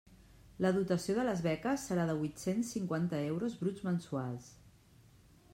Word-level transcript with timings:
La 0.65 0.71
dotació 0.77 1.15
de 1.17 1.25
les 1.27 1.43
beques 1.49 1.83
serà 1.91 2.07
de 2.11 2.17
huit-cents 2.23 2.73
cinquanta 2.79 3.23
euros 3.29 3.59
bruts 3.63 3.85
mensuals. 3.91 4.53